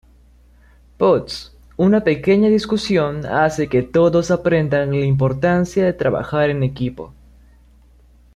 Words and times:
Potts, 0.97 1.55
una 1.77 2.03
pequeña 2.03 2.49
discusión 2.49 3.23
hace 3.27 3.67
que 3.69 3.83
todos 3.83 4.31
aprendan 4.31 4.89
la 4.89 5.05
importancia 5.05 5.85
de 5.85 5.93
trabajar 5.93 6.49
en 6.49 6.63
equipo. 6.63 7.13